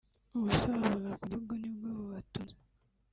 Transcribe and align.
ubusa 0.35 0.67
bavuga 0.81 1.09
ku 1.19 1.23
gihugu 1.31 1.51
nibwo 1.59 1.87
bubatunze 1.97 2.55